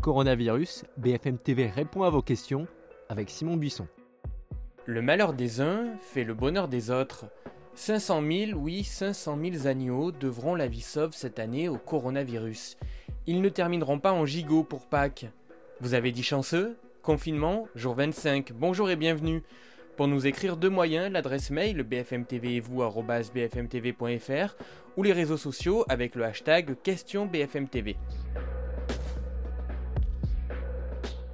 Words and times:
Coronavirus, 0.00 0.84
BFM 0.96 1.36
TV 1.36 1.66
répond 1.66 2.04
à 2.04 2.10
vos 2.10 2.22
questions 2.22 2.66
avec 3.10 3.28
Simon 3.28 3.58
Buisson. 3.58 3.86
Le 4.86 5.02
malheur 5.02 5.34
des 5.34 5.60
uns 5.60 5.88
fait 6.00 6.24
le 6.24 6.32
bonheur 6.32 6.68
des 6.68 6.90
autres. 6.90 7.26
500 7.74 8.22
000, 8.22 8.58
oui, 8.58 8.82
500 8.82 9.38
000 9.52 9.66
agneaux 9.66 10.10
devront 10.10 10.54
la 10.54 10.68
vie 10.68 10.80
sauve 10.80 11.12
cette 11.12 11.38
année 11.38 11.68
au 11.68 11.76
coronavirus. 11.76 12.78
Ils 13.26 13.42
ne 13.42 13.50
termineront 13.50 13.98
pas 13.98 14.12
en 14.12 14.24
gigot 14.24 14.64
pour 14.64 14.86
Pâques. 14.86 15.26
Vous 15.82 15.92
avez 15.92 16.12
dit 16.12 16.22
chanceux? 16.22 16.78
Confinement, 17.02 17.68
jour 17.74 17.94
25. 17.94 18.52
Bonjour 18.54 18.88
et 18.88 18.96
bienvenue. 18.96 19.42
Pour 19.98 20.08
nous 20.08 20.26
écrire 20.26 20.56
deux 20.56 20.70
moyens, 20.70 21.12
l'adresse 21.12 21.50
mail 21.50 21.82
bfmtv.fr 21.82 22.94
ou 24.96 25.02
les 25.02 25.12
réseaux 25.12 25.36
sociaux 25.36 25.84
avec 25.90 26.14
le 26.14 26.24
hashtag 26.24 26.74
question 26.82 27.26
BFMTV. 27.26 27.96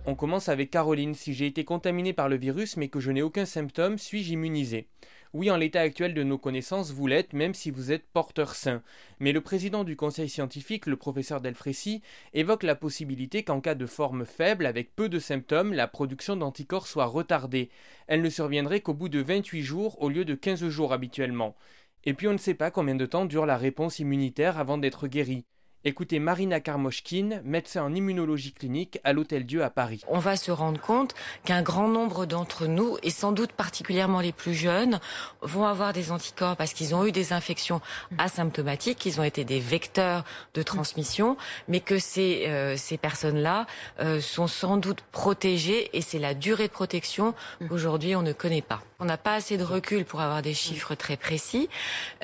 On 0.09 0.15
commence 0.15 0.49
avec 0.49 0.71
Caroline. 0.71 1.17
Si 1.17 1.35
j'ai 1.35 1.47
été 1.47 1.65
contaminé 1.65 2.13
par 2.13 2.29
le 2.29 2.37
virus 2.37 2.77
mais 2.77 2.87
que 2.87 3.01
je 3.01 3.11
n'ai 3.11 3.23
aucun 3.23 3.45
symptôme, 3.45 3.99
suis-je 3.99 4.35
immunisé? 4.35 4.87
Oui, 5.33 5.51
en 5.51 5.57
l'état 5.57 5.81
actuel 5.81 6.15
de 6.15 6.23
nos 6.23 6.39
connaissances, 6.39 6.93
vous 6.93 7.09
l'êtes, 7.09 7.33
même 7.33 7.55
si 7.55 7.73
vous 7.73 7.91
êtes 7.91 8.07
porteur 8.07 8.55
sain. 8.55 8.83
Mais 9.19 9.33
le 9.33 9.41
président 9.41 9.83
du 9.83 9.97
conseil 9.97 10.29
scientifique, 10.29 10.87
le 10.87 10.97
professeur 10.97 11.41
Delfrécy, 11.41 12.03
évoque 12.35 12.63
la 12.63 12.77
possibilité 12.77 13.43
qu'en 13.43 13.61
cas 13.61 13.75
de 13.75 13.85
forme 13.85 14.25
faible, 14.25 14.65
avec 14.65 14.95
peu 14.95 15.09
de 15.09 15.19
symptômes, 15.19 15.73
la 15.73 15.89
production 15.89 16.37
d'anticorps 16.37 16.87
soit 16.87 17.07
retardée. 17.07 17.69
Elle 18.07 18.23
ne 18.23 18.31
surviendrait 18.31 18.83
qu'au 18.83 18.95
bout 18.95 19.09
de 19.09 19.21
28 19.21 19.63
jours 19.63 20.01
au 20.01 20.09
lieu 20.09 20.25
de 20.25 20.37
15 20.37 20.69
jours 20.69 20.93
habituellement. 20.93 21.57
Et 22.05 22.15
puis 22.15 22.29
on 22.29 22.33
ne 22.33 22.39
sait 22.39 22.55
pas 22.55 22.71
combien 22.71 22.95
de 22.95 23.07
temps 23.07 23.25
dure 23.25 23.45
la 23.45 23.57
réponse 23.57 23.99
immunitaire 23.99 24.57
avant 24.57 24.79
d'être 24.79 25.09
guéri. 25.09 25.45
Écoutez 25.89 26.19
Marina 26.19 26.59
Karmoshkin, 26.59 27.41
médecin 27.45 27.85
en 27.85 27.95
immunologie 27.95 28.51
clinique 28.51 28.99
à 29.05 29.13
l'Hôtel 29.13 29.47
Dieu 29.47 29.63
à 29.63 29.71
Paris. 29.71 30.03
On 30.09 30.19
va 30.19 30.37
se 30.37 30.51
rendre 30.51 30.81
compte 30.81 31.15
qu'un 31.45 31.63
grand 31.63 31.87
nombre 31.87 32.27
d'entre 32.27 32.67
nous, 32.67 32.97
et 33.05 33.11
sans 33.11 33.31
doute 33.31 33.53
particulièrement 33.53 34.19
les 34.19 34.33
plus 34.33 34.53
jeunes, 34.53 34.99
vont 35.43 35.65
avoir 35.65 35.93
des 35.93 36.11
anticorps 36.11 36.57
parce 36.57 36.73
qu'ils 36.73 36.97
ont 36.97 37.07
eu 37.07 37.13
des 37.13 37.33
infections 37.33 37.81
asymptomatiques, 38.19 38.99
qu'ils 38.99 39.21
ont 39.21 39.23
été 39.23 39.45
des 39.45 39.61
vecteurs 39.61 40.25
de 40.55 40.63
transmission, 40.65 41.37
mais 41.69 41.79
que 41.79 42.01
ces, 42.01 42.47
euh, 42.49 42.77
ces 42.77 42.99
personnes-là 42.99 43.69
euh, 44.01 44.21
sont 44.21 44.49
sans 44.49 44.79
doute 44.79 45.05
protégées 45.13 45.97
et 45.97 46.01
c'est 46.01 46.19
la 46.19 46.35
durée 46.35 46.67
de 46.67 46.73
protection 46.73 47.33
qu'aujourd'hui 47.69 48.17
on 48.17 48.23
ne 48.23 48.33
connaît 48.33 48.61
pas. 48.61 48.83
On 48.99 49.05
n'a 49.05 49.19
pas 49.19 49.35
assez 49.35 49.57
de 49.57 49.63
recul 49.63 50.05
pour 50.05 50.21
avoir 50.21 50.43
des 50.43 50.55
chiffres 50.55 50.97
très 50.97 51.19
précis. 51.19 51.69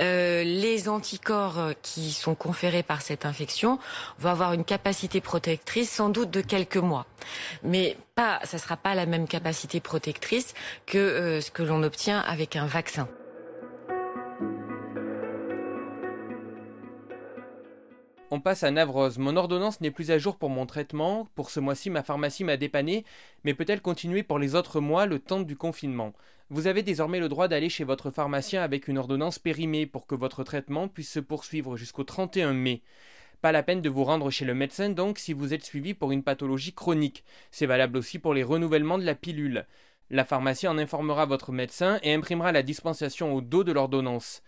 Euh, 0.01 0.43
les 0.43 0.89
anticorps 0.89 1.75
qui 1.83 2.11
sont 2.11 2.35
conférés 2.35 2.83
par 2.83 3.03
cette 3.03 3.25
infection 3.25 3.52
va 4.19 4.31
avoir 4.31 4.53
une 4.53 4.65
capacité 4.65 5.21
protectrice 5.21 5.91
sans 5.91 6.09
doute 6.09 6.31
de 6.31 6.41
quelques 6.41 6.77
mois. 6.77 7.07
Mais 7.63 7.97
pas, 8.15 8.41
ça 8.45 8.59
sera 8.59 8.77
pas 8.77 8.95
la 8.95 9.07
même 9.07 9.27
capacité 9.27 9.81
protectrice 9.81 10.55
que 10.87 10.99
euh, 10.99 11.41
ce 11.41 11.51
que 11.51 11.63
l'on 11.63 11.83
obtient 11.83 12.21
avec 12.21 12.57
un 12.57 12.67
vaccin. 12.67 13.09
On 18.35 18.41
passe 18.41 18.63
à 18.63 18.71
Navrose. 18.71 19.19
Mon 19.19 19.37
ordonnance 19.37 19.83
n'est 19.83 19.91
plus 19.91 20.11
à 20.11 20.17
jour 20.17 20.39
pour 20.39 20.49
mon 20.49 20.65
traitement. 20.65 21.29
Pour 21.35 21.51
ce 21.51 21.61
mois-ci, 21.61 21.91
ma 21.91 22.03
pharmacie 22.03 22.45
m'a 22.45 22.57
dépanné, 22.57 23.05
mais 23.45 23.53
peut-elle 23.53 23.83
continuer 23.83 24.23
pour 24.23 24.39
les 24.39 24.55
autres 24.55 24.81
mois, 24.81 25.05
le 25.05 25.19
temps 25.19 25.43
du 25.43 25.55
confinement? 25.55 26.15
Vous 26.49 26.67
avez 26.67 26.83
désormais 26.83 27.21
le 27.21 27.29
droit 27.29 27.47
d'aller 27.47 27.69
chez 27.69 27.85
votre 27.85 28.11
pharmacien 28.11 28.63
avec 28.63 28.89
une 28.89 28.97
ordonnance 28.97 29.39
périmée 29.39 29.85
pour 29.85 30.07
que 30.07 30.15
votre 30.15 30.45
traitement 30.45 30.89
puisse 30.89 31.11
se 31.11 31.21
poursuivre 31.21 31.77
jusqu'au 31.77 32.05
31 32.05 32.55
mai. 32.55 32.81
Pas 33.43 33.51
la 33.51 33.65
peine 33.65 33.83
de 33.83 33.91
vous 33.91 34.05
rendre 34.05 34.31
chez 34.31 34.45
le 34.45 34.55
médecin 34.55 34.91
donc 34.91 35.19
si 35.19 35.33
vous 35.33 35.53
êtes 35.53 35.65
suivi 35.65 35.95
pour 35.95 36.13
une 36.13 36.23
pathologie 36.23 36.73
chronique. 36.73 37.25
C'est 37.51 37.67
valable 37.67 37.99
aussi 37.99 38.21
pour 38.21 38.35
les 38.35 38.45
renouvellements 38.45 38.99
de 38.99 39.05
la 39.05 39.17
pilule. 39.17 39.67
La 40.11 40.25
pharmacie 40.25 40.69
en 40.69 40.79
informera 40.79 41.27
votre 41.27 41.51
médecin 41.51 41.99
et 42.05 42.15
imprimera 42.15 42.53
la 42.53 42.63
dispensation 42.63 43.35
au 43.35 43.41
dos 43.41 43.65
de 43.65 43.73
l'ordonnance. 43.73 44.45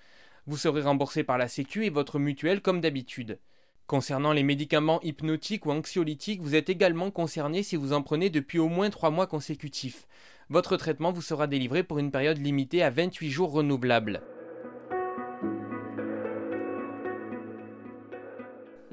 Vous 0.47 0.57
serez 0.57 0.83
remboursé 0.83 1.25
par 1.25 1.39
la 1.39 1.49
Sécu 1.49 1.85
et 1.85 1.91
votre 1.91 2.21
mutuelle 2.21 2.61
comme 2.61 2.81
d'habitude. 2.81 3.41
Concernant 3.89 4.33
les 4.33 4.45
médicaments 4.45 5.03
hypnotiques 5.03 5.67
ou 5.67 5.73
anxiolytiques, 5.73 6.41
vous 6.41 6.55
êtes 6.55 6.71
également 6.71 7.11
concerné 7.11 7.65
si 7.65 7.75
vous 7.75 7.95
en 7.95 8.03
prenez 8.03 8.31
depuis 8.31 8.61
au 8.61 8.69
moins 8.69 8.91
3 8.91 9.11
mois 9.11 9.27
consécutifs. 9.27 10.07
Votre 10.51 10.77
traitement 10.77 11.11
vous 11.11 11.21
sera 11.21 11.49
délivré 11.49 11.83
pour 11.83 11.99
une 11.99 12.13
période 12.13 12.39
limitée 12.39 12.85
à 12.85 12.91
28 12.91 13.31
jours 13.31 13.51
renouvelables. 13.51 14.23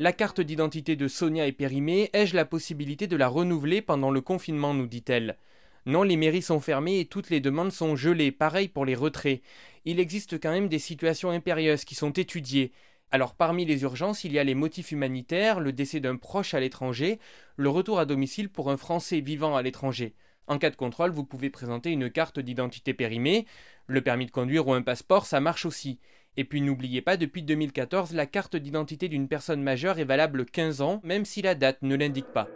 La 0.01 0.13
carte 0.13 0.41
d'identité 0.41 0.95
de 0.95 1.07
Sonia 1.07 1.45
est 1.45 1.51
périmée, 1.51 2.09
ai-je 2.13 2.35
la 2.35 2.43
possibilité 2.43 3.05
de 3.05 3.15
la 3.15 3.27
renouveler 3.27 3.83
pendant 3.83 4.09
le 4.09 4.19
confinement 4.19 4.73
nous 4.73 4.87
dit-elle. 4.87 5.37
Non, 5.85 6.01
les 6.01 6.17
mairies 6.17 6.41
sont 6.41 6.59
fermées 6.59 6.99
et 6.99 7.05
toutes 7.05 7.29
les 7.29 7.39
demandes 7.39 7.71
sont 7.71 7.95
gelées, 7.95 8.31
pareil 8.31 8.67
pour 8.67 8.83
les 8.83 8.95
retraits. 8.95 9.43
Il 9.85 9.99
existe 9.99 10.41
quand 10.41 10.49
même 10.49 10.69
des 10.69 10.79
situations 10.79 11.29
impérieuses 11.29 11.85
qui 11.85 11.93
sont 11.93 12.09
étudiées. 12.09 12.71
Alors 13.11 13.35
parmi 13.35 13.63
les 13.63 13.83
urgences, 13.83 14.23
il 14.23 14.31
y 14.31 14.39
a 14.39 14.43
les 14.43 14.55
motifs 14.55 14.91
humanitaires, 14.91 15.59
le 15.59 15.71
décès 15.71 15.99
d'un 15.99 16.15
proche 16.15 16.55
à 16.55 16.59
l'étranger, 16.59 17.19
le 17.55 17.69
retour 17.69 17.99
à 17.99 18.07
domicile 18.07 18.49
pour 18.49 18.71
un 18.71 18.77
Français 18.77 19.19
vivant 19.19 19.55
à 19.55 19.61
l'étranger. 19.61 20.15
En 20.47 20.57
cas 20.57 20.71
de 20.71 20.75
contrôle, 20.75 21.11
vous 21.11 21.25
pouvez 21.25 21.51
présenter 21.51 21.91
une 21.91 22.09
carte 22.09 22.39
d'identité 22.39 22.95
périmée, 22.95 23.45
le 23.85 24.01
permis 24.01 24.25
de 24.25 24.31
conduire 24.31 24.67
ou 24.67 24.73
un 24.73 24.81
passeport, 24.81 25.27
ça 25.27 25.39
marche 25.39 25.67
aussi. 25.67 25.99
Et 26.37 26.45
puis 26.45 26.61
n'oubliez 26.61 27.01
pas, 27.01 27.17
depuis 27.17 27.43
2014, 27.43 28.13
la 28.13 28.25
carte 28.25 28.55
d'identité 28.55 29.09
d'une 29.09 29.27
personne 29.27 29.61
majeure 29.61 29.99
est 29.99 30.05
valable 30.05 30.45
15 30.45 30.81
ans, 30.81 31.01
même 31.03 31.25
si 31.25 31.41
la 31.41 31.55
date 31.55 31.81
ne 31.81 31.95
l'indique 31.95 32.31
pas. 32.33 32.47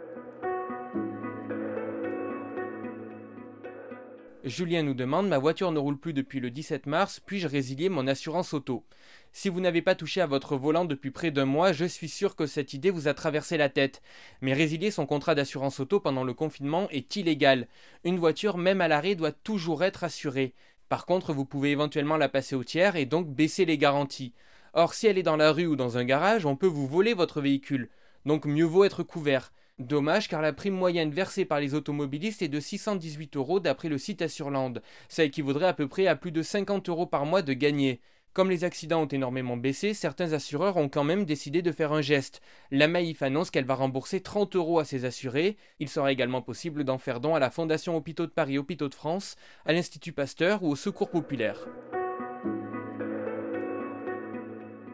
Julien 4.46 4.84
nous 4.84 4.94
demande 4.94 5.28
Ma 5.28 5.38
voiture 5.38 5.72
ne 5.72 5.78
roule 5.80 5.98
plus 5.98 6.12
depuis 6.12 6.38
le 6.38 6.50
17 6.50 6.86
mars, 6.86 7.20
puis-je 7.20 7.48
résilier 7.48 7.88
mon 7.88 8.06
assurance 8.06 8.54
auto? 8.54 8.84
Si 9.32 9.48
vous 9.48 9.60
n'avez 9.60 9.82
pas 9.82 9.96
touché 9.96 10.20
à 10.20 10.26
votre 10.26 10.56
volant 10.56 10.84
depuis 10.84 11.10
près 11.10 11.32
d'un 11.32 11.44
mois, 11.44 11.72
je 11.72 11.84
suis 11.84 12.08
sûr 12.08 12.36
que 12.36 12.46
cette 12.46 12.72
idée 12.72 12.90
vous 12.90 13.08
a 13.08 13.14
traversé 13.14 13.56
la 13.56 13.68
tête. 13.68 14.02
Mais 14.40 14.54
résilier 14.54 14.92
son 14.92 15.04
contrat 15.04 15.34
d'assurance 15.34 15.80
auto 15.80 15.98
pendant 15.98 16.22
le 16.22 16.32
confinement 16.32 16.88
est 16.90 17.16
illégal. 17.16 17.66
Une 18.04 18.18
voiture, 18.20 18.56
même 18.56 18.80
à 18.80 18.88
l'arrêt, 18.88 19.16
doit 19.16 19.32
toujours 19.32 19.82
être 19.82 20.04
assurée. 20.04 20.54
Par 20.88 21.06
contre, 21.06 21.32
vous 21.32 21.44
pouvez 21.44 21.70
éventuellement 21.70 22.16
la 22.16 22.28
passer 22.28 22.54
au 22.54 22.64
tiers 22.64 22.96
et 22.96 23.06
donc 23.06 23.28
baisser 23.28 23.64
les 23.64 23.78
garanties. 23.78 24.32
Or, 24.72 24.94
si 24.94 25.06
elle 25.06 25.18
est 25.18 25.22
dans 25.22 25.36
la 25.36 25.52
rue 25.52 25.66
ou 25.66 25.74
dans 25.74 25.98
un 25.98 26.04
garage, 26.04 26.46
on 26.46 26.54
peut 26.54 26.66
vous 26.66 26.86
voler 26.86 27.14
votre 27.14 27.40
véhicule. 27.40 27.88
Donc 28.24 28.44
mieux 28.44 28.64
vaut 28.64 28.84
être 28.84 29.02
couvert. 29.02 29.52
Dommage 29.78 30.28
car 30.28 30.40
la 30.40 30.52
prime 30.52 30.74
moyenne 30.74 31.10
versée 31.10 31.44
par 31.44 31.60
les 31.60 31.74
automobilistes 31.74 32.40
est 32.40 32.48
de 32.48 32.60
618 32.60 33.36
euros 33.36 33.60
d'après 33.60 33.88
le 33.88 33.98
site 33.98 34.22
Assurland. 34.22 34.80
Ça 35.08 35.24
équivaudrait 35.24 35.66
à 35.66 35.74
peu 35.74 35.86
près 35.86 36.06
à 36.06 36.16
plus 36.16 36.32
de 36.32 36.42
50 36.42 36.88
euros 36.88 37.06
par 37.06 37.26
mois 37.26 37.42
de 37.42 37.52
gagné. 37.52 38.00
Comme 38.36 38.50
les 38.50 38.64
accidents 38.64 39.00
ont 39.00 39.06
énormément 39.06 39.56
baissé, 39.56 39.94
certains 39.94 40.34
assureurs 40.34 40.76
ont 40.76 40.90
quand 40.90 41.04
même 41.04 41.24
décidé 41.24 41.62
de 41.62 41.72
faire 41.72 41.94
un 41.94 42.02
geste. 42.02 42.42
La 42.70 42.86
Maïf 42.86 43.22
annonce 43.22 43.50
qu'elle 43.50 43.64
va 43.64 43.74
rembourser 43.74 44.20
30 44.20 44.56
euros 44.56 44.78
à 44.78 44.84
ses 44.84 45.06
assurés. 45.06 45.56
Il 45.80 45.88
sera 45.88 46.12
également 46.12 46.42
possible 46.42 46.84
d'en 46.84 46.98
faire 46.98 47.20
don 47.20 47.34
à 47.34 47.38
la 47.38 47.48
Fondation 47.48 47.96
Hôpitaux 47.96 48.26
de 48.26 48.30
Paris 48.30 48.58
Hôpitaux 48.58 48.90
de 48.90 48.94
France, 48.94 49.36
à 49.64 49.72
l'Institut 49.72 50.12
Pasteur 50.12 50.62
ou 50.62 50.72
au 50.72 50.76
Secours 50.76 51.08
Populaire. 51.08 51.66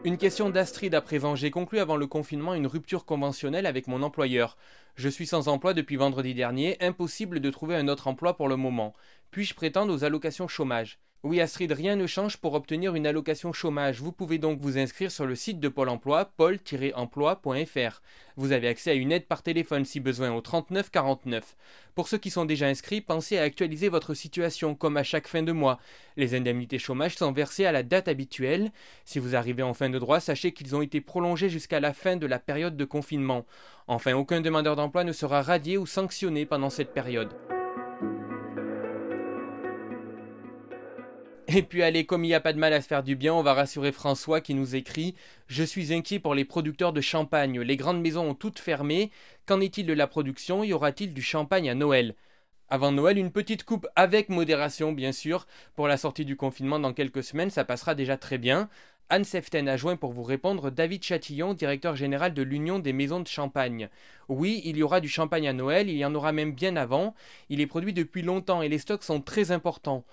Une 0.05 0.17
question 0.17 0.49
d'Astrid 0.49 0.95
à 0.95 1.01
présent. 1.01 1.35
J'ai 1.35 1.51
conclu 1.51 1.79
avant 1.79 1.97
le 1.97 2.07
confinement 2.07 2.53
une 2.53 2.67
rupture 2.67 3.03
conventionnelle 3.03 3.65
avec 3.65 3.87
mon 3.87 4.03
employeur. 4.03 4.55
Je 4.95 5.09
suis 5.09 5.27
sans 5.27 5.49
emploi 5.49 5.73
depuis 5.73 5.97
vendredi 5.97 6.33
dernier, 6.33 6.77
impossible 6.79 7.41
de 7.41 7.49
trouver 7.49 7.75
un 7.75 7.89
autre 7.89 8.07
emploi 8.07 8.37
pour 8.37 8.47
le 8.47 8.55
moment. 8.55 8.93
Puis-je 9.31 9.53
prétendre 9.53 9.93
aux 9.93 10.05
allocations 10.05 10.47
chômage? 10.47 10.97
Oui 11.23 11.39
Astrid, 11.39 11.71
rien 11.71 11.95
ne 11.95 12.05
change 12.05 12.35
pour 12.35 12.53
obtenir 12.53 12.95
une 12.95 13.07
allocation 13.07 13.53
chômage. 13.53 14.01
Vous 14.01 14.11
pouvez 14.11 14.39
donc 14.39 14.59
vous 14.59 14.77
inscrire 14.77 15.09
sur 15.09 15.25
le 15.25 15.35
site 15.35 15.61
de 15.61 15.69
Pôle 15.69 15.87
Emploi, 15.87 16.25
pôle-emploi.fr. 16.35 18.01
Vous 18.35 18.51
avez 18.51 18.67
accès 18.67 18.91
à 18.91 18.93
une 18.93 19.13
aide 19.13 19.25
par 19.25 19.41
téléphone 19.41 19.85
si 19.85 20.01
besoin 20.01 20.33
au 20.33 20.41
39 20.41 20.91
49. 20.91 21.55
Pour 21.95 22.09
ceux 22.09 22.17
qui 22.17 22.29
sont 22.29 22.43
déjà 22.43 22.67
inscrits, 22.67 22.99
pensez 22.99 23.37
à 23.37 23.43
actualiser 23.43 23.87
votre 23.87 24.13
situation 24.13 24.75
comme 24.75 24.97
à 24.97 25.03
chaque 25.03 25.29
fin 25.29 25.43
de 25.43 25.53
mois. 25.53 25.79
Les 26.17 26.35
indemnités 26.35 26.77
chômage 26.77 27.15
sont 27.15 27.31
versées 27.31 27.65
à 27.65 27.71
la 27.71 27.83
date 27.83 28.09
habituelle. 28.09 28.73
Si 29.05 29.17
vous 29.19 29.33
arrivez 29.33 29.63
en 29.63 29.73
fin 29.73 29.89
de 29.89 29.99
droit, 29.99 30.19
sachez 30.19 30.51
qu'ils 30.51 30.75
ont 30.75 30.81
été 30.81 30.99
prolongés 30.99 31.47
jusqu'à 31.47 31.79
la 31.79 31.93
fin 31.93 32.17
de 32.17 32.27
la 32.27 32.39
période 32.39 32.75
de 32.75 32.85
confinement. 32.85 33.45
Enfin, 33.87 34.11
aucun 34.11 34.41
demandeur 34.41 34.75
d'emploi 34.75 35.05
ne 35.05 35.13
sera 35.13 35.41
radié 35.41 35.77
ou 35.77 35.85
sanctionné 35.85 36.45
pendant 36.45 36.69
cette 36.69 36.93
période. 36.93 37.33
Et 41.55 41.61
puis 41.61 41.83
allez, 41.83 42.05
comme 42.05 42.23
il 42.23 42.29
n'y 42.29 42.33
a 42.33 42.39
pas 42.39 42.53
de 42.53 42.57
mal 42.57 42.73
à 42.73 42.81
se 42.81 42.87
faire 42.87 43.03
du 43.03 43.15
bien, 43.15 43.31
on 43.33 43.43
va 43.43 43.53
rassurer 43.53 43.91
François 43.91 44.41
qui 44.41 44.55
nous 44.55 44.75
écrit 44.75 45.13
Je 45.47 45.63
suis 45.63 45.93
inquiet 45.93 46.17
pour 46.17 46.33
les 46.33 46.45
producteurs 46.45 46.93
de 46.93 47.01
champagne. 47.01 47.61
Les 47.61 47.77
grandes 47.77 48.01
maisons 48.01 48.29
ont 48.29 48.33
toutes 48.33 48.57
fermé. 48.57 49.11
Qu'en 49.45 49.61
est-il 49.61 49.85
de 49.85 49.93
la 49.93 50.07
production? 50.07 50.63
Y 50.63 50.73
aura-t-il 50.73 51.13
du 51.13 51.21
champagne 51.21 51.69
à 51.69 51.75
Noël? 51.75 52.15
Avant 52.69 52.91
Noël, 52.91 53.19
une 53.19 53.31
petite 53.31 53.65
coupe 53.65 53.87
avec 53.95 54.29
modération, 54.29 54.93
bien 54.93 55.11
sûr. 55.11 55.45
Pour 55.75 55.87
la 55.87 55.97
sortie 55.97 56.25
du 56.25 56.35
confinement 56.35 56.79
dans 56.79 56.93
quelques 56.93 57.23
semaines, 57.23 57.51
ça 57.51 57.65
passera 57.65 57.93
déjà 57.93 58.17
très 58.17 58.39
bien. 58.39 58.67
Anne 59.09 59.25
Seften 59.25 59.67
a 59.67 59.77
joint 59.77 59.95
pour 59.95 60.11
vous 60.11 60.23
répondre 60.23 60.71
David 60.71 61.03
Chatillon, 61.03 61.53
directeur 61.53 61.95
général 61.95 62.33
de 62.33 62.41
l'Union 62.41 62.79
des 62.79 62.93
maisons 62.93 63.19
de 63.19 63.27
champagne. 63.27 63.89
Oui, 64.27 64.61
il 64.65 64.77
y 64.77 64.81
aura 64.81 65.01
du 65.01 65.09
champagne 65.09 65.47
à 65.47 65.53
Noël, 65.53 65.87
il 65.87 65.97
y 65.97 66.05
en 66.05 66.15
aura 66.15 66.31
même 66.31 66.53
bien 66.53 66.75
avant. 66.77 67.13
Il 67.49 67.61
est 67.61 67.67
produit 67.67 67.93
depuis 67.93 68.23
longtemps 68.23 68.63
et 68.63 68.69
les 68.69 68.79
stocks 68.79 69.03
sont 69.03 69.21
très 69.21 69.51
importants. 69.51 70.03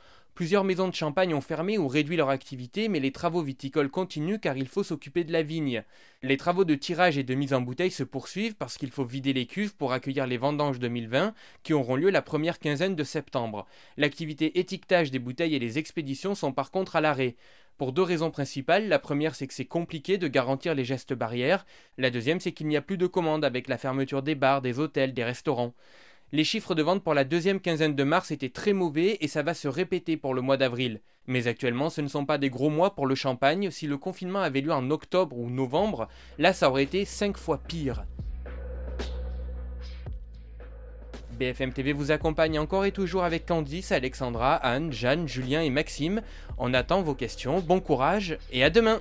Plusieurs 0.40 0.64
maisons 0.64 0.88
de 0.88 0.94
champagne 0.94 1.34
ont 1.34 1.42
fermé 1.42 1.76
ou 1.76 1.86
réduit 1.86 2.16
leur 2.16 2.30
activité, 2.30 2.88
mais 2.88 2.98
les 2.98 3.12
travaux 3.12 3.42
viticoles 3.42 3.90
continuent 3.90 4.38
car 4.38 4.56
il 4.56 4.68
faut 4.68 4.82
s'occuper 4.82 5.22
de 5.22 5.32
la 5.34 5.42
vigne. 5.42 5.84
Les 6.22 6.38
travaux 6.38 6.64
de 6.64 6.74
tirage 6.74 7.18
et 7.18 7.22
de 7.24 7.34
mise 7.34 7.52
en 7.52 7.60
bouteille 7.60 7.90
se 7.90 8.04
poursuivent 8.04 8.54
parce 8.54 8.78
qu'il 8.78 8.90
faut 8.90 9.04
vider 9.04 9.34
les 9.34 9.44
cuves 9.44 9.76
pour 9.76 9.92
accueillir 9.92 10.26
les 10.26 10.38
vendanges 10.38 10.78
2020 10.78 11.34
qui 11.62 11.74
auront 11.74 11.94
lieu 11.94 12.08
la 12.08 12.22
première 12.22 12.58
quinzaine 12.58 12.96
de 12.96 13.04
septembre. 13.04 13.66
L'activité 13.98 14.58
étiquetage 14.58 15.10
des 15.10 15.18
bouteilles 15.18 15.56
et 15.56 15.58
les 15.58 15.76
expéditions 15.76 16.34
sont 16.34 16.52
par 16.52 16.70
contre 16.70 16.96
à 16.96 17.02
l'arrêt. 17.02 17.36
Pour 17.76 17.92
deux 17.92 18.02
raisons 18.02 18.30
principales. 18.30 18.88
La 18.88 18.98
première, 18.98 19.34
c'est 19.34 19.46
que 19.46 19.52
c'est 19.52 19.66
compliqué 19.66 20.16
de 20.16 20.26
garantir 20.26 20.74
les 20.74 20.86
gestes 20.86 21.12
barrières. 21.12 21.66
La 21.98 22.10
deuxième, 22.10 22.40
c'est 22.40 22.52
qu'il 22.52 22.66
n'y 22.66 22.78
a 22.78 22.82
plus 22.82 22.96
de 22.96 23.06
commandes 23.06 23.44
avec 23.44 23.68
la 23.68 23.76
fermeture 23.76 24.22
des 24.22 24.34
bars, 24.34 24.62
des 24.62 24.78
hôtels, 24.78 25.12
des 25.12 25.24
restaurants. 25.24 25.74
Les 26.32 26.44
chiffres 26.44 26.76
de 26.76 26.82
vente 26.84 27.02
pour 27.02 27.14
la 27.14 27.24
deuxième 27.24 27.58
quinzaine 27.58 27.96
de 27.96 28.04
mars 28.04 28.30
étaient 28.30 28.50
très 28.50 28.72
mauvais 28.72 29.18
et 29.20 29.26
ça 29.26 29.42
va 29.42 29.52
se 29.52 29.66
répéter 29.66 30.16
pour 30.16 30.32
le 30.32 30.40
mois 30.40 30.56
d'avril. 30.56 31.00
Mais 31.26 31.48
actuellement, 31.48 31.90
ce 31.90 32.00
ne 32.02 32.06
sont 32.06 32.24
pas 32.24 32.38
des 32.38 32.50
gros 32.50 32.70
mois 32.70 32.94
pour 32.94 33.06
le 33.06 33.16
champagne. 33.16 33.72
Si 33.72 33.88
le 33.88 33.98
confinement 33.98 34.38
avait 34.38 34.60
lieu 34.60 34.72
en 34.72 34.90
octobre 34.90 35.36
ou 35.36 35.50
novembre, 35.50 36.06
là 36.38 36.52
ça 36.52 36.70
aurait 36.70 36.84
été 36.84 37.04
5 37.04 37.36
fois 37.36 37.58
pire. 37.58 38.04
BFM 41.40 41.72
TV 41.72 41.92
vous 41.92 42.12
accompagne 42.12 42.58
encore 42.58 42.84
et 42.84 42.92
toujours 42.92 43.24
avec 43.24 43.46
Candice, 43.46 43.90
Alexandra, 43.90 44.54
Anne, 44.54 44.92
Jeanne, 44.92 45.26
Julien 45.26 45.62
et 45.62 45.70
Maxime. 45.70 46.20
On 46.58 46.74
attend 46.74 47.02
vos 47.02 47.14
questions, 47.14 47.60
bon 47.60 47.80
courage 47.80 48.38
et 48.52 48.62
à 48.62 48.70
demain 48.70 49.00